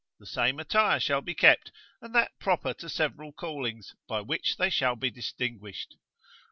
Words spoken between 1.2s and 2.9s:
be kept, and that proper to